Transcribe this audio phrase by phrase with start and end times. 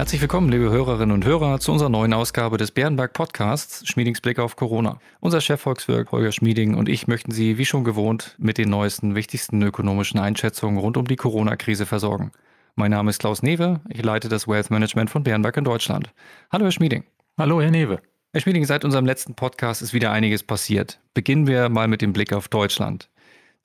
[0.00, 4.38] Herzlich willkommen, liebe Hörerinnen und Hörer, zu unserer neuen Ausgabe des Bärenberg Podcasts Schmiedings Blick
[4.38, 4.98] auf Corona.
[5.20, 9.60] Unser Chefvolkswirt Holger Schmieding und ich möchten Sie wie schon gewohnt mit den neuesten, wichtigsten
[9.60, 12.32] ökonomischen Einschätzungen rund um die Corona-Krise versorgen.
[12.76, 16.10] Mein Name ist Klaus Newe, ich leite das Wealth Management von Bärenberg in Deutschland.
[16.50, 17.04] Hallo, Herr Schmieding.
[17.36, 18.00] Hallo, Herr Newe.
[18.32, 20.98] Herr Schmieding, seit unserem letzten Podcast ist wieder einiges passiert.
[21.12, 23.10] Beginnen wir mal mit dem Blick auf Deutschland.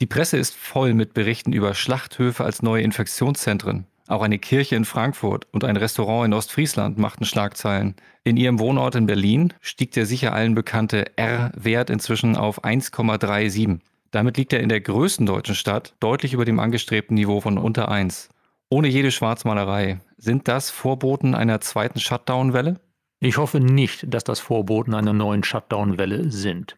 [0.02, 3.88] Die Presse ist voll mit Berichten über Schlachthöfe als neue Infektionszentren.
[4.08, 7.96] Auch eine Kirche in Frankfurt und ein Restaurant in Ostfriesland machten Schlagzeilen.
[8.24, 13.80] In ihrem Wohnort in Berlin stieg der sicher allen bekannte R-Wert inzwischen auf 1,37.
[14.12, 17.90] Damit liegt er in der größten deutschen Stadt deutlich über dem angestrebten Niveau von unter
[17.90, 18.30] 1.
[18.70, 20.00] Ohne jede Schwarzmalerei.
[20.18, 22.80] Sind das Vorboten einer zweiten Shutdown-Welle?
[23.20, 26.78] Ich hoffe nicht, dass das Vorboten einer neuen Shutdown-Welle sind.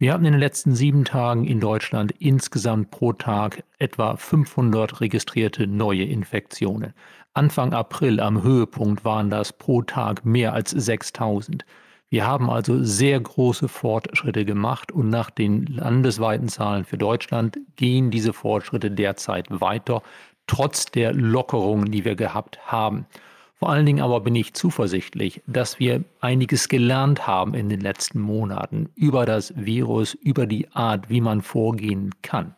[0.00, 5.66] Wir hatten in den letzten sieben Tagen in Deutschland insgesamt pro Tag etwa 500 registrierte
[5.66, 6.94] neue Infektionen.
[7.34, 11.64] Anfang April am Höhepunkt waren das pro Tag mehr als 6000.
[12.10, 18.12] Wir haben also sehr große Fortschritte gemacht und nach den landesweiten Zahlen für Deutschland gehen
[18.12, 20.02] diese Fortschritte derzeit weiter,
[20.46, 23.06] trotz der Lockerungen, die wir gehabt haben.
[23.58, 28.20] Vor allen Dingen aber bin ich zuversichtlich, dass wir einiges gelernt haben in den letzten
[28.20, 32.54] Monaten über das Virus, über die Art, wie man vorgehen kann.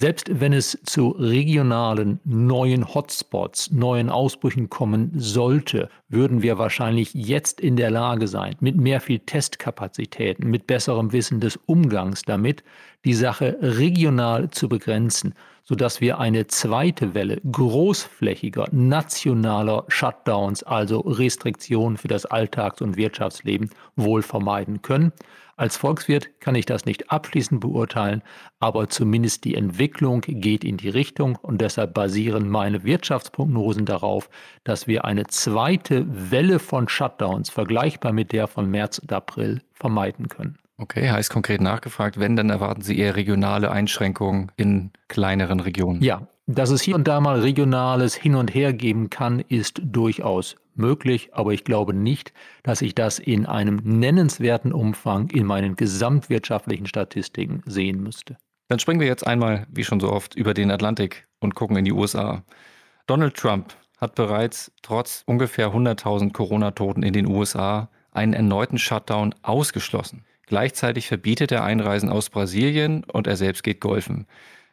[0.00, 7.60] Selbst wenn es zu regionalen neuen Hotspots, neuen Ausbrüchen kommen sollte, würden wir wahrscheinlich jetzt
[7.60, 12.62] in der Lage sein, mit mehr viel Testkapazitäten, mit besserem Wissen des Umgangs damit,
[13.04, 15.34] die Sache regional zu begrenzen,
[15.68, 23.68] sodass wir eine zweite Welle großflächiger nationaler Shutdowns, also Restriktionen für das Alltags- und Wirtschaftsleben,
[23.94, 25.12] wohl vermeiden können.
[25.58, 28.22] Als Volkswirt kann ich das nicht abschließend beurteilen,
[28.60, 34.30] aber zumindest die Entwicklung geht in die Richtung und deshalb basieren meine Wirtschaftsprognosen darauf,
[34.64, 40.28] dass wir eine zweite Welle von Shutdowns vergleichbar mit der von März und April vermeiden
[40.28, 40.58] können.
[40.80, 46.00] Okay, heißt konkret nachgefragt, wenn, dann erwarten Sie eher regionale Einschränkungen in kleineren Regionen.
[46.02, 50.54] Ja, dass es hier und da mal regionales Hin und Her geben kann, ist durchaus
[50.76, 56.86] möglich, aber ich glaube nicht, dass ich das in einem nennenswerten Umfang in meinen gesamtwirtschaftlichen
[56.86, 58.36] Statistiken sehen müsste.
[58.68, 61.84] Dann springen wir jetzt einmal, wie schon so oft, über den Atlantik und gucken in
[61.84, 62.44] die USA.
[63.06, 70.24] Donald Trump hat bereits trotz ungefähr 100.000 Corona-Toten in den USA einen erneuten Shutdown ausgeschlossen.
[70.48, 74.26] Gleichzeitig verbietet er Einreisen aus Brasilien und er selbst geht golfen.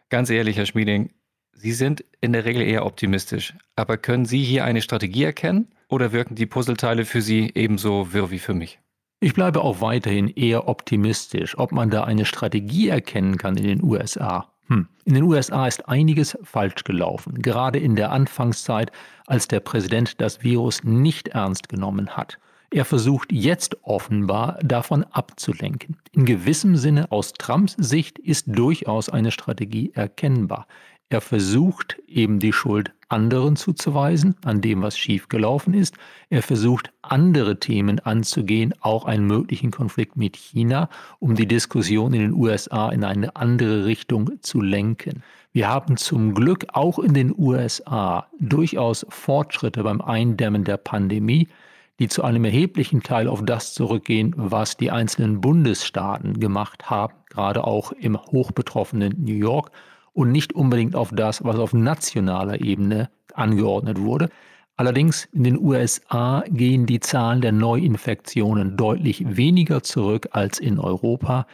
[0.09, 1.11] Ganz ehrlich, Herr Schmieding,
[1.53, 3.53] Sie sind in der Regel eher optimistisch.
[3.75, 8.29] Aber können Sie hier eine Strategie erkennen oder wirken die Puzzleteile für Sie ebenso wirr
[8.31, 8.79] wie für mich?
[9.19, 13.83] Ich bleibe auch weiterhin eher optimistisch, ob man da eine Strategie erkennen kann in den
[13.83, 14.51] USA.
[14.67, 14.87] Hm.
[15.05, 18.91] In den USA ist einiges falsch gelaufen, gerade in der Anfangszeit,
[19.25, 22.37] als der Präsident das Virus nicht ernst genommen hat.
[22.75, 25.95] Er versucht jetzt offenbar davon abzulenken.
[26.11, 30.67] In gewissem Sinne aus Trumps Sicht ist durchaus eine Strategie erkennbar.
[31.07, 35.95] Er versucht eben die Schuld anderen zuzuweisen, an dem, was schiefgelaufen ist.
[36.29, 42.19] Er versucht andere Themen anzugehen, auch einen möglichen Konflikt mit China, um die Diskussion in
[42.19, 45.23] den USA in eine andere Richtung zu lenken.
[45.53, 51.47] Wir haben zum Glück auch in den USA durchaus Fortschritte beim Eindämmen der Pandemie,
[51.99, 57.63] die zu einem erheblichen Teil auf das zurückgehen, was die einzelnen Bundesstaaten gemacht haben, gerade
[57.63, 59.71] auch im hochbetroffenen New York
[60.13, 64.29] und nicht unbedingt auf das, was auf nationaler Ebene angeordnet wurde.
[64.77, 71.47] Allerdings in den USA gehen die Zahlen der Neuinfektionen deutlich weniger zurück als in Europa.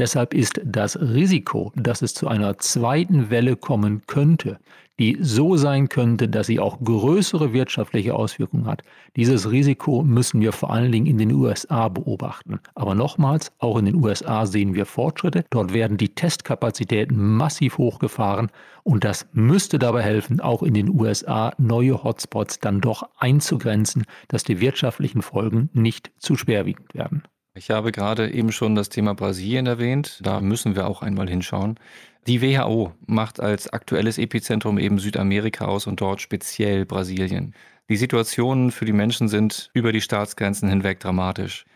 [0.00, 4.58] Deshalb ist das Risiko, dass es zu einer zweiten Welle kommen könnte,
[4.98, 8.82] die so sein könnte, dass sie auch größere wirtschaftliche Auswirkungen hat.
[9.16, 12.60] Dieses Risiko müssen wir vor allen Dingen in den USA beobachten.
[12.74, 15.44] Aber nochmals, auch in den USA sehen wir Fortschritte.
[15.50, 18.50] Dort werden die Testkapazitäten massiv hochgefahren
[18.84, 24.44] und das müsste dabei helfen, auch in den USA neue Hotspots dann doch einzugrenzen, dass
[24.44, 27.22] die wirtschaftlichen Folgen nicht zu schwerwiegend werden.
[27.60, 30.20] Ich habe gerade eben schon das Thema Brasilien erwähnt.
[30.22, 31.78] Da müssen wir auch einmal hinschauen.
[32.26, 37.52] Die WHO macht als aktuelles Epizentrum eben Südamerika aus und dort speziell Brasilien.
[37.90, 41.66] Die Situationen für die Menschen sind über die Staatsgrenzen hinweg dramatisch.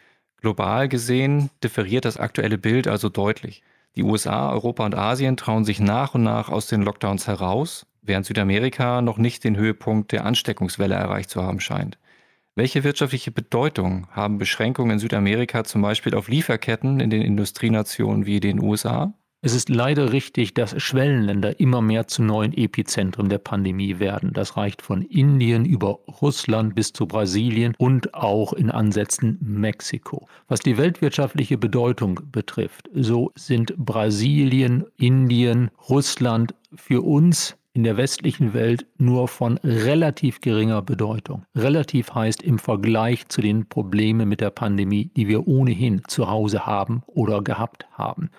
[0.40, 3.62] Global gesehen differiert das aktuelle Bild also deutlich.
[3.94, 8.25] Die USA, Europa und Asien trauen sich nach und nach aus den Lockdowns heraus, während
[8.25, 11.98] Südamerika noch nicht den Höhepunkt der Ansteckungswelle erreicht zu haben scheint.
[12.56, 18.38] Welche wirtschaftliche Bedeutung haben Beschränkungen in Südamerika zum Beispiel auf Lieferketten in den Industrienationen wie
[18.38, 19.12] den USA?
[19.42, 24.32] Es ist leider richtig, dass Schwellenländer immer mehr zu neuen Epizentren der Pandemie werden.
[24.32, 30.28] Das reicht von Indien über Russland bis zu Brasilien und auch in Ansätzen Mexiko.
[30.46, 38.55] Was die weltwirtschaftliche Bedeutung betrifft, so sind Brasilien, Indien, Russland für uns in der westlichen
[38.55, 41.44] Welt nur von relativ geringer Bedeutung.
[41.56, 46.67] Relativ heißt im Vergleich zu den Problemen mit der Pandemie, die wir ohnehin zu Hause
[46.67, 48.31] haben oder gehabt haben.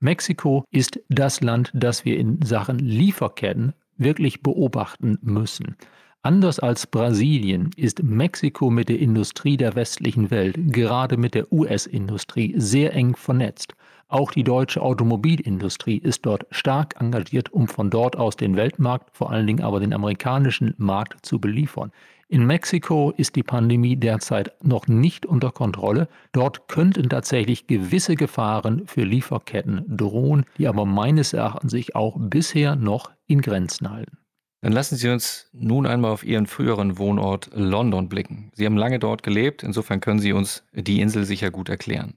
[0.00, 5.76] Mexiko ist das Land, das wir in Sachen Lieferketten wirklich beobachten müssen.
[6.22, 12.54] Anders als Brasilien ist Mexiko mit der Industrie der westlichen Welt, gerade mit der US-Industrie,
[12.58, 13.74] sehr eng vernetzt.
[14.10, 19.30] Auch die deutsche Automobilindustrie ist dort stark engagiert, um von dort aus den Weltmarkt, vor
[19.30, 21.92] allen Dingen aber den amerikanischen Markt zu beliefern.
[22.28, 26.08] In Mexiko ist die Pandemie derzeit noch nicht unter Kontrolle.
[26.32, 32.74] Dort könnten tatsächlich gewisse Gefahren für Lieferketten drohen, die aber meines Erachtens sich auch bisher
[32.74, 34.18] noch in Grenzen halten.
[34.60, 38.50] Dann lassen Sie uns nun einmal auf Ihren früheren Wohnort London blicken.
[38.54, 42.14] Sie haben lange dort gelebt, insofern können Sie uns die Insel sicher gut erklären.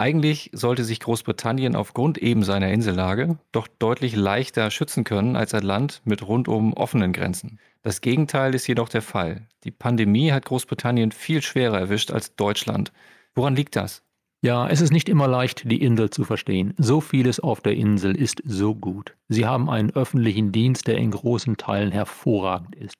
[0.00, 5.62] Eigentlich sollte sich Großbritannien aufgrund eben seiner Insellage doch deutlich leichter schützen können als ein
[5.62, 7.58] Land mit rundum offenen Grenzen.
[7.82, 9.46] Das Gegenteil ist jedoch der Fall.
[9.64, 12.92] Die Pandemie hat Großbritannien viel schwerer erwischt als Deutschland.
[13.34, 14.02] Woran liegt das?
[14.40, 16.72] Ja, es ist nicht immer leicht, die Insel zu verstehen.
[16.78, 19.14] So vieles auf der Insel ist so gut.
[19.28, 22.96] Sie haben einen öffentlichen Dienst, der in großen Teilen hervorragend ist.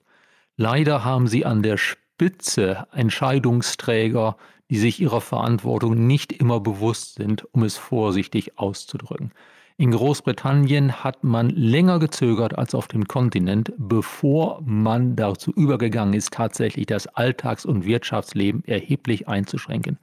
[0.59, 4.37] Leider haben sie an der Spitze Entscheidungsträger,
[4.71, 9.33] die sich ihrer Verantwortung nicht immer bewusst sind, um es vorsichtig auszudrücken.
[9.77, 16.33] In Großbritannien hat man länger gezögert als auf dem Kontinent, bevor man dazu übergegangen ist,
[16.33, 19.99] tatsächlich das Alltags- und Wirtschaftsleben erheblich einzuschränken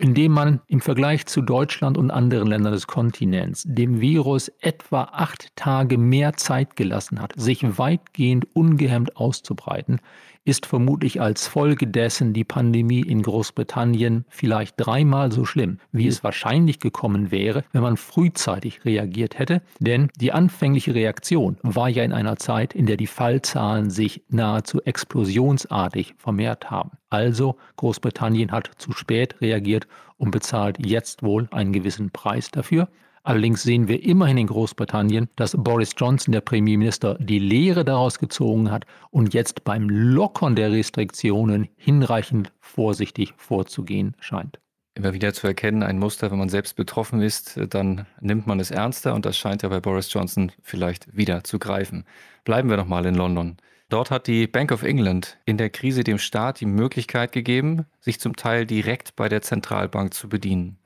[0.00, 5.54] indem man im Vergleich zu Deutschland und anderen Ländern des Kontinents dem Virus etwa acht
[5.56, 10.00] Tage mehr Zeit gelassen hat, sich weitgehend ungehemmt auszubreiten,
[10.44, 16.24] ist vermutlich als Folge dessen die Pandemie in Großbritannien vielleicht dreimal so schlimm, wie es
[16.24, 22.12] wahrscheinlich gekommen wäre, wenn man frühzeitig reagiert hätte, denn die anfängliche Reaktion war ja in
[22.12, 26.92] einer Zeit, in der die Fallzahlen sich nahezu explosionsartig vermehrt haben.
[27.10, 32.88] Also Großbritannien hat zu spät reagiert und bezahlt jetzt wohl einen gewissen Preis dafür.
[33.22, 38.70] Allerdings sehen wir immerhin in Großbritannien, dass Boris Johnson, der Premierminister, die Lehre daraus gezogen
[38.70, 44.58] hat und jetzt beim Lockern der Restriktionen hinreichend vorsichtig vorzugehen scheint.
[44.94, 48.70] Immer wieder zu erkennen, ein Muster, wenn man selbst betroffen ist, dann nimmt man es
[48.70, 52.04] ernster und das scheint ja bei Boris Johnson vielleicht wieder zu greifen.
[52.44, 53.58] Bleiben wir nochmal in London.
[53.90, 58.18] Dort hat die Bank of England in der Krise dem Staat die Möglichkeit gegeben, sich
[58.18, 60.79] zum Teil direkt bei der Zentralbank zu bedienen.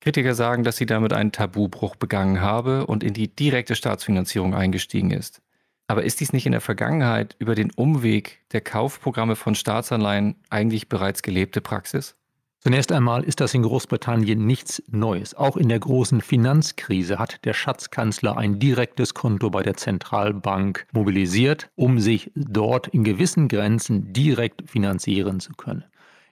[0.00, 5.10] Kritiker sagen, dass sie damit einen Tabubruch begangen habe und in die direkte Staatsfinanzierung eingestiegen
[5.10, 5.42] ist.
[5.88, 10.88] Aber ist dies nicht in der Vergangenheit über den Umweg der Kaufprogramme von Staatsanleihen eigentlich
[10.88, 12.14] bereits gelebte Praxis?
[12.60, 15.34] Zunächst einmal ist das in Großbritannien nichts Neues.
[15.34, 21.70] Auch in der großen Finanzkrise hat der Schatzkanzler ein direktes Konto bei der Zentralbank mobilisiert,
[21.76, 25.84] um sich dort in gewissen Grenzen direkt finanzieren zu können.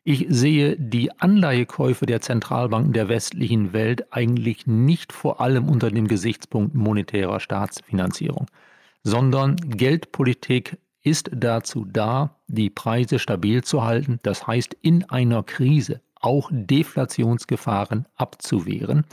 [0.09, 6.07] Ich sehe die Anleihekäufe der Zentralbanken der westlichen Welt eigentlich nicht vor allem unter dem
[6.07, 8.47] Gesichtspunkt monetärer Staatsfinanzierung,
[9.03, 16.01] sondern Geldpolitik ist dazu da, die Preise stabil zu halten, das heißt in einer Krise
[16.21, 19.07] auch Deflationsgefahren abzuwehren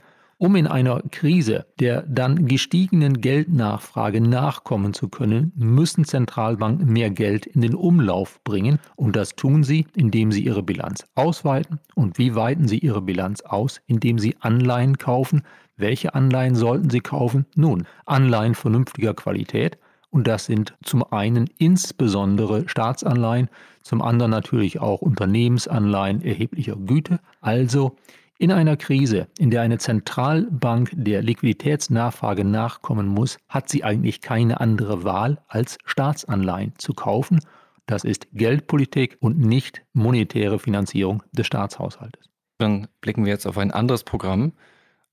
[0.43, 7.45] um in einer Krise der dann gestiegenen Geldnachfrage nachkommen zu können, müssen Zentralbanken mehr Geld
[7.45, 8.79] in den Umlauf bringen.
[8.97, 11.79] Und das tun sie, indem sie ihre Bilanz ausweiten.
[11.95, 13.79] Und wie weiten sie ihre Bilanz aus?
[13.87, 15.43] Indem sie Anleihen kaufen.
[15.77, 17.45] Welche Anleihen sollten sie kaufen?
[17.55, 19.77] Nun, Anleihen vernünftiger Qualität.
[20.09, 23.47] Und das sind zum einen insbesondere Staatsanleihen,
[23.81, 27.21] zum anderen natürlich auch Unternehmensanleihen erheblicher Güte.
[27.39, 27.95] Also
[28.43, 34.59] in einer Krise, in der eine Zentralbank der Liquiditätsnachfrage nachkommen muss, hat sie eigentlich keine
[34.59, 37.39] andere Wahl, als Staatsanleihen zu kaufen.
[37.85, 42.29] Das ist Geldpolitik und nicht monetäre Finanzierung des Staatshaushaltes.
[42.57, 44.51] Dann blicken wir jetzt auf ein anderes Programm.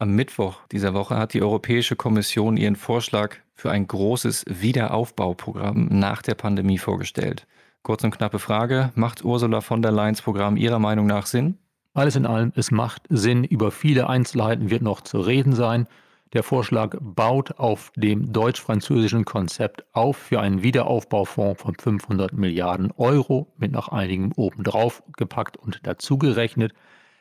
[0.01, 6.23] Am Mittwoch dieser Woche hat die Europäische Kommission ihren Vorschlag für ein großes Wiederaufbauprogramm nach
[6.23, 7.47] der Pandemie vorgestellt.
[7.85, 11.59] Kurz und knappe Frage, macht Ursula von der Leyens Programm Ihrer Meinung nach Sinn?
[11.93, 15.89] Alles in allem, es macht Sinn, über viele Einzelheiten wird noch zu reden sein.
[16.33, 23.53] Der Vorschlag baut auf dem deutsch-französischen Konzept auf für einen Wiederaufbaufonds von 500 Milliarden Euro
[23.59, 26.73] mit noch einigem obendrauf gepackt und dazugerechnet.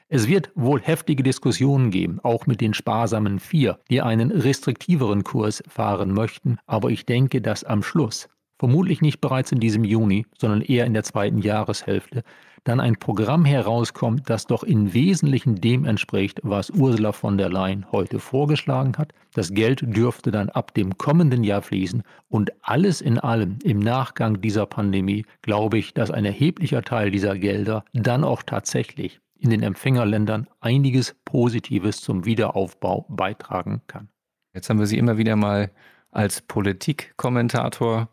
[0.07, 5.63] Es wird wohl heftige Diskussionen geben, auch mit den sparsamen Vier, die einen restriktiveren Kurs
[5.67, 10.61] fahren möchten, aber ich denke, dass am Schluss, vermutlich nicht bereits in diesem Juni, sondern
[10.61, 12.23] eher in der zweiten Jahreshälfte,
[12.63, 17.85] dann ein Programm herauskommt, das doch im Wesentlichen dem entspricht, was Ursula von der Leyen
[17.91, 19.13] heute vorgeschlagen hat.
[19.33, 24.41] Das Geld dürfte dann ab dem kommenden Jahr fließen und alles in allem im Nachgang
[24.41, 29.63] dieser Pandemie glaube ich, dass ein erheblicher Teil dieser Gelder dann auch tatsächlich in den
[29.63, 34.09] Empfängerländern einiges Positives zum Wiederaufbau beitragen kann.
[34.53, 35.71] Jetzt haben wir Sie immer wieder mal
[36.11, 38.09] als Politikkommentator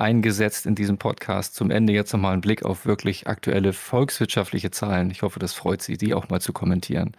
[0.00, 1.54] eingesetzt in diesem Podcast.
[1.54, 5.10] Zum Ende jetzt nochmal ein Blick auf wirklich aktuelle volkswirtschaftliche Zahlen.
[5.10, 7.12] Ich hoffe, das freut Sie, die auch mal zu kommentieren.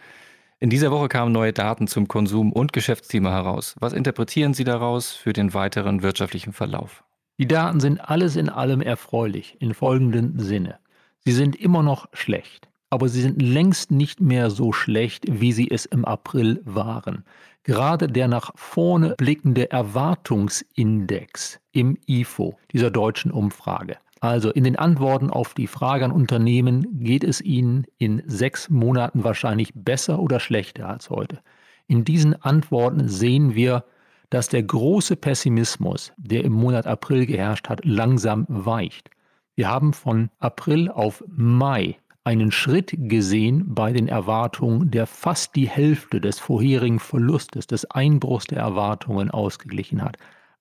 [0.58, 3.74] In dieser Woche kamen neue Daten zum Konsum- und Geschäftsklima heraus.
[3.80, 7.04] Was interpretieren Sie daraus für den weiteren wirtschaftlichen Verlauf?
[7.38, 10.78] Die Daten sind alles in allem erfreulich in folgendem Sinne.
[11.24, 15.70] Sie sind immer noch schlecht aber sie sind längst nicht mehr so schlecht, wie sie
[15.70, 17.24] es im April waren.
[17.62, 23.96] Gerade der nach vorne blickende Erwartungsindex im IFO, dieser deutschen Umfrage.
[24.20, 29.24] Also in den Antworten auf die Frage an Unternehmen, geht es ihnen in sechs Monaten
[29.24, 31.38] wahrscheinlich besser oder schlechter als heute?
[31.86, 33.84] In diesen Antworten sehen wir,
[34.28, 39.08] dass der große Pessimismus, der im Monat April geherrscht hat, langsam weicht.
[39.54, 45.68] Wir haben von April auf Mai einen Schritt gesehen bei den Erwartungen, der fast die
[45.68, 50.16] Hälfte des vorherigen Verlustes, des Einbruchs der Erwartungen ausgeglichen hat.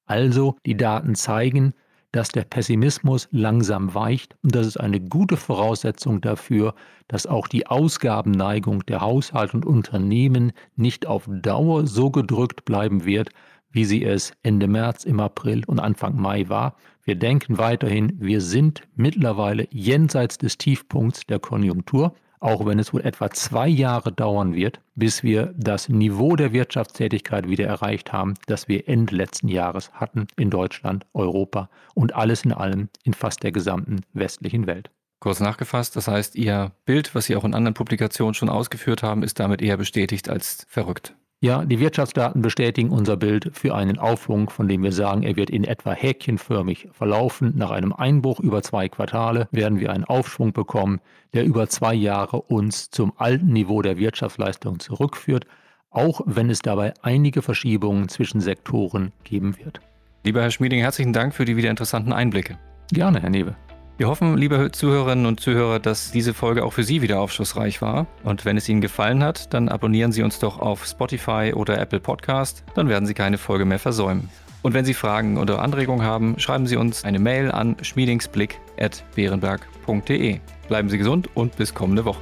[0.05, 1.73] Also die Daten zeigen,
[2.11, 6.73] dass der Pessimismus langsam weicht und das ist eine gute Voraussetzung dafür,
[7.07, 13.29] dass auch die Ausgabenneigung der Haushalte und Unternehmen nicht auf Dauer so gedrückt bleiben wird,
[13.71, 16.75] wie sie es Ende März, im April und Anfang Mai war.
[17.03, 23.01] Wir denken weiterhin, wir sind mittlerweile jenseits des Tiefpunkts der Konjunktur, auch wenn es wohl
[23.01, 28.67] etwa zwei Jahre dauern wird, bis wir das Niveau der Wirtschaftstätigkeit wieder erreicht haben, das
[28.67, 33.51] wir Ende letzten Jahres hatten in Deutschland, Europa und alles in allem in fast der
[33.51, 34.89] gesamten westlichen Welt.
[35.19, 39.21] Kurz nachgefasst, das heißt, Ihr Bild, was Sie auch in anderen Publikationen schon ausgeführt haben,
[39.21, 41.15] ist damit eher bestätigt als verrückt.
[41.43, 45.49] Ja, die Wirtschaftsdaten bestätigen unser Bild für einen Aufschwung, von dem wir sagen, er wird
[45.49, 47.53] in etwa häkchenförmig verlaufen.
[47.57, 51.01] Nach einem Einbruch über zwei Quartale werden wir einen Aufschwung bekommen,
[51.33, 55.47] der über zwei Jahre uns zum alten Niveau der Wirtschaftsleistung zurückführt,
[55.89, 59.81] auch wenn es dabei einige Verschiebungen zwischen Sektoren geben wird.
[60.23, 62.59] Lieber Herr Schmieding, herzlichen Dank für die wieder interessanten Einblicke.
[62.91, 63.55] Gerne, Herr Newe.
[63.97, 68.07] Wir hoffen, liebe Zuhörerinnen und Zuhörer, dass diese Folge auch für Sie wieder aufschlussreich war.
[68.23, 71.99] Und wenn es Ihnen gefallen hat, dann abonnieren Sie uns doch auf Spotify oder Apple
[71.99, 72.63] Podcast.
[72.73, 74.29] Dann werden Sie keine Folge mehr versäumen.
[74.63, 80.39] Und wenn Sie Fragen oder Anregungen haben, schreiben Sie uns eine Mail an schmiedingsblick.beerenberg.de.
[80.67, 82.21] Bleiben Sie gesund und bis kommende Woche.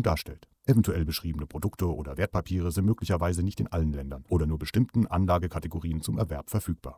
[0.01, 0.47] Währung darstellt.
[0.65, 6.01] Eventuell beschriebene Produkte oder Wertpapiere sind möglicherweise nicht in allen Ländern oder nur bestimmten Anlagekategorien
[6.01, 6.97] zum Erwerb verfügbar.